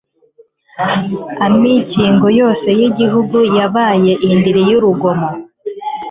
amikingo 1.45 2.27
yose 2.39 2.67
y’igihugu 2.79 3.37
yabaye 3.57 4.11
indiri 4.29 4.61
y’urugomo 4.69 5.29